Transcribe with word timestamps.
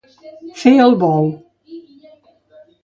Fer 0.61 0.73
el 0.87 0.97
bou. 1.03 1.31